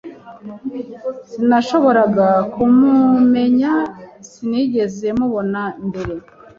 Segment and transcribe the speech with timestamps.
[1.29, 3.73] Sinashoboraga kumumenya,
[4.29, 6.13] sinigeze mubona mbere.